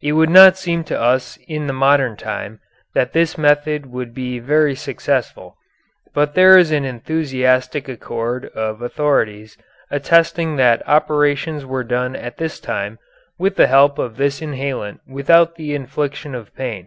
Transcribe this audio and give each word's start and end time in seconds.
It 0.00 0.12
would 0.12 0.30
not 0.30 0.56
seem 0.56 0.84
to 0.84 1.00
us 1.00 1.36
in 1.48 1.66
the 1.66 1.72
modern 1.72 2.16
time 2.16 2.60
that 2.94 3.12
this 3.12 3.36
method 3.36 3.86
would 3.86 4.14
be 4.14 4.38
very 4.38 4.76
successful, 4.76 5.56
but 6.12 6.34
there 6.36 6.56
is 6.56 6.70
an 6.70 6.84
enthusiastic 6.84 7.88
accord 7.88 8.44
of 8.54 8.80
authorities 8.82 9.58
attesting 9.90 10.54
that 10.58 10.88
operations 10.88 11.66
were 11.66 11.82
done 11.82 12.14
at 12.14 12.36
this 12.36 12.60
time 12.60 13.00
with 13.36 13.56
the 13.56 13.66
help 13.66 13.98
of 13.98 14.16
this 14.16 14.40
inhalant 14.40 15.00
without 15.08 15.56
the 15.56 15.74
infliction 15.74 16.36
of 16.36 16.54
pain. 16.54 16.86